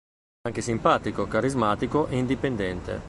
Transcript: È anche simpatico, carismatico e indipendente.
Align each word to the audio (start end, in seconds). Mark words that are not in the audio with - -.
È 0.41 0.47
anche 0.47 0.61
simpatico, 0.61 1.27
carismatico 1.27 2.07
e 2.07 2.17
indipendente. 2.17 2.99